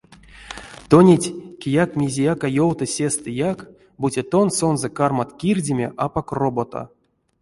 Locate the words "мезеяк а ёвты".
1.99-2.85